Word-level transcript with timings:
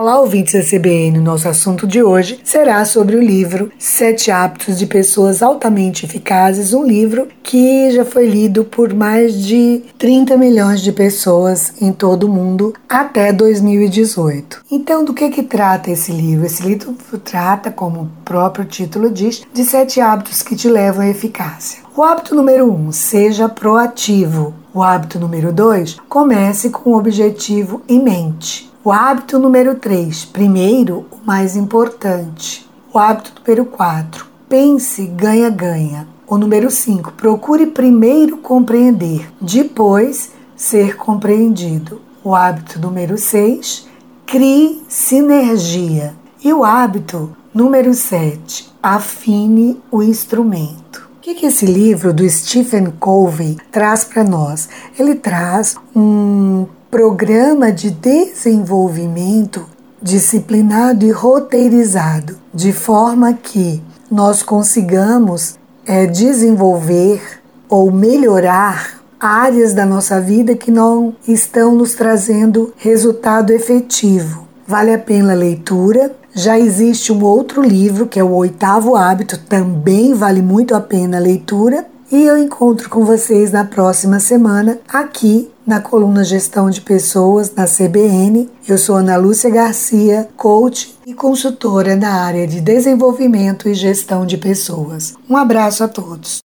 Olá, 0.00 0.20
ouvintes 0.20 0.54
da 0.54 0.78
CBN. 0.78 1.18
Nosso 1.18 1.48
assunto 1.48 1.84
de 1.84 2.00
hoje 2.00 2.38
será 2.44 2.84
sobre 2.84 3.16
o 3.16 3.20
livro 3.20 3.72
Sete 3.80 4.30
Hábitos 4.30 4.78
de 4.78 4.86
Pessoas 4.86 5.42
Altamente 5.42 6.06
Eficazes, 6.06 6.72
um 6.72 6.84
livro 6.84 7.26
que 7.42 7.90
já 7.90 8.04
foi 8.04 8.28
lido 8.28 8.64
por 8.64 8.94
mais 8.94 9.34
de 9.42 9.82
30 9.98 10.36
milhões 10.36 10.82
de 10.82 10.92
pessoas 10.92 11.72
em 11.82 11.92
todo 11.92 12.28
o 12.28 12.32
mundo 12.32 12.74
até 12.88 13.32
2018. 13.32 14.62
Então, 14.70 15.04
do 15.04 15.12
que 15.12 15.30
que 15.30 15.42
trata 15.42 15.90
esse 15.90 16.12
livro? 16.12 16.46
Esse 16.46 16.62
livro 16.62 16.94
trata, 17.24 17.72
como 17.72 18.02
o 18.02 18.10
próprio 18.24 18.66
título 18.66 19.10
diz, 19.10 19.42
de 19.52 19.64
sete 19.64 20.00
hábitos 20.00 20.44
que 20.44 20.54
te 20.54 20.68
levam 20.68 21.02
à 21.02 21.08
eficácia. 21.08 21.80
O 21.96 22.04
hábito 22.04 22.36
número 22.36 22.72
um, 22.72 22.92
seja 22.92 23.48
proativo. 23.48 24.54
O 24.72 24.80
hábito 24.80 25.18
número 25.18 25.52
dois, 25.52 25.96
comece 26.08 26.70
com 26.70 26.90
o 26.90 26.96
objetivo 26.96 27.82
em 27.88 28.00
mente. 28.00 28.67
O 28.88 28.90
hábito 28.90 29.38
número 29.38 29.74
3, 29.74 30.24
primeiro, 30.24 31.04
o 31.12 31.18
mais 31.22 31.54
importante. 31.54 32.66
O 32.90 32.98
hábito 32.98 33.34
número 33.38 33.66
4, 33.66 34.26
pense, 34.48 35.04
ganha, 35.08 35.50
ganha. 35.50 36.08
O 36.26 36.38
número 36.38 36.70
5, 36.70 37.12
procure 37.12 37.66
primeiro 37.66 38.38
compreender, 38.38 39.30
depois 39.38 40.32
ser 40.56 40.96
compreendido. 40.96 42.00
O 42.24 42.34
hábito 42.34 42.80
número 42.80 43.18
6, 43.18 43.86
crie 44.24 44.82
sinergia. 44.88 46.14
E 46.42 46.50
o 46.50 46.64
hábito 46.64 47.36
número 47.52 47.92
7, 47.92 48.72
afine 48.82 49.78
o 49.90 50.02
instrumento. 50.02 51.10
O 51.18 51.20
que, 51.20 51.34
que 51.34 51.44
esse 51.44 51.66
livro 51.66 52.10
do 52.14 52.26
Stephen 52.26 52.86
Covey 52.98 53.58
traz 53.70 54.04
para 54.04 54.24
nós? 54.24 54.66
Ele 54.98 55.14
traz 55.14 55.76
um 55.94 56.66
programa 56.90 57.70
de 57.70 57.90
desenvolvimento 57.90 59.66
disciplinado 60.00 61.04
e 61.04 61.10
roteirizado, 61.10 62.38
de 62.54 62.72
forma 62.72 63.34
que 63.34 63.82
nós 64.10 64.42
consigamos 64.42 65.56
é, 65.84 66.06
desenvolver 66.06 67.20
ou 67.68 67.90
melhorar 67.90 69.02
áreas 69.20 69.74
da 69.74 69.84
nossa 69.84 70.18
vida 70.20 70.54
que 70.54 70.70
não 70.70 71.14
estão 71.26 71.74
nos 71.74 71.94
trazendo 71.94 72.72
resultado 72.76 73.50
efetivo. 73.50 74.46
Vale 74.66 74.94
a 74.94 74.98
pena 74.98 75.32
a 75.32 75.36
leitura. 75.36 76.12
Já 76.32 76.58
existe 76.58 77.12
um 77.12 77.22
outro 77.22 77.60
livro, 77.60 78.06
que 78.06 78.18
é 78.18 78.24
o 78.24 78.32
Oitavo 78.32 78.96
Hábito, 78.96 79.36
também 79.36 80.14
vale 80.14 80.40
muito 80.40 80.74
a 80.74 80.80
pena 80.80 81.18
a 81.18 81.20
leitura. 81.20 81.84
E 82.10 82.22
eu 82.22 82.38
encontro 82.38 82.88
com 82.88 83.04
vocês 83.04 83.52
na 83.52 83.66
próxima 83.66 84.18
semana 84.18 84.80
aqui 84.88 85.50
na 85.66 85.78
coluna 85.78 86.24
Gestão 86.24 86.70
de 86.70 86.80
Pessoas 86.80 87.54
na 87.54 87.66
CBN. 87.66 88.48
Eu 88.66 88.78
sou 88.78 88.96
Ana 88.96 89.18
Lúcia 89.18 89.50
Garcia, 89.50 90.26
coach 90.34 90.96
e 91.04 91.12
consultora 91.12 91.94
na 91.94 92.22
área 92.22 92.46
de 92.46 92.62
desenvolvimento 92.62 93.68
e 93.68 93.74
gestão 93.74 94.24
de 94.24 94.38
pessoas. 94.38 95.14
Um 95.28 95.36
abraço 95.36 95.84
a 95.84 95.88
todos. 95.88 96.36